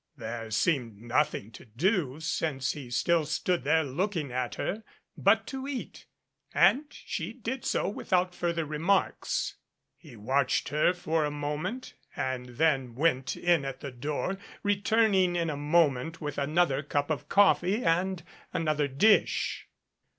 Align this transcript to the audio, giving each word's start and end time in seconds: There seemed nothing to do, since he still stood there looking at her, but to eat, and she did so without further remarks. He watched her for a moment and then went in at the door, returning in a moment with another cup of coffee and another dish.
There 0.17 0.49
seemed 0.49 0.99
nothing 0.99 1.51
to 1.51 1.63
do, 1.63 2.19
since 2.19 2.71
he 2.71 2.89
still 2.89 3.23
stood 3.23 3.63
there 3.63 3.83
looking 3.83 4.31
at 4.31 4.55
her, 4.55 4.83
but 5.15 5.45
to 5.53 5.67
eat, 5.67 6.07
and 6.55 6.85
she 6.89 7.33
did 7.33 7.63
so 7.65 7.87
without 7.87 8.33
further 8.33 8.65
remarks. 8.65 9.57
He 9.95 10.15
watched 10.15 10.69
her 10.69 10.93
for 10.95 11.23
a 11.23 11.29
moment 11.29 11.93
and 12.15 12.47
then 12.47 12.95
went 12.95 13.37
in 13.37 13.63
at 13.63 13.81
the 13.81 13.91
door, 13.91 14.39
returning 14.63 15.35
in 15.35 15.51
a 15.51 15.55
moment 15.55 16.19
with 16.19 16.39
another 16.39 16.81
cup 16.81 17.11
of 17.11 17.29
coffee 17.29 17.83
and 17.85 18.23
another 18.55 18.87
dish. 18.87 19.67